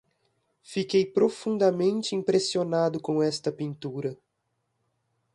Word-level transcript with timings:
Fiquei 0.63 1.05
profundamente 1.05 2.15
impressionado 2.15 2.99
com 2.99 3.21
esta 3.21 3.51
pintura. 3.51 4.17